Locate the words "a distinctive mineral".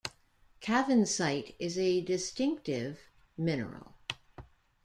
1.77-3.93